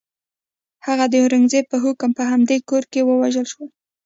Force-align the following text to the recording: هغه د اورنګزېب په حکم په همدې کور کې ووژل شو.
هغه 0.85 1.05
د 1.11 1.15
اورنګزېب 1.23 1.65
په 1.71 1.77
حکم 1.83 2.09
په 2.17 2.23
همدې 2.31 2.57
کور 2.69 2.83
کې 2.91 3.01
ووژل 3.03 3.45
شو. 3.51 3.63